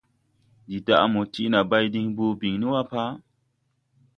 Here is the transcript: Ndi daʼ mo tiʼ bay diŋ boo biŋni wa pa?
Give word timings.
Ndi 0.65 0.77
daʼ 0.87 1.03
mo 1.13 1.21
tiʼ 1.33 1.53
bay 1.69 1.85
diŋ 1.93 2.07
boo 2.15 2.33
biŋni 2.39 2.67
wa 2.73 2.81
pa? 2.91 3.03